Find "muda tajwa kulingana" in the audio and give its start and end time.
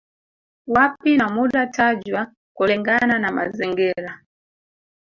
1.29-3.19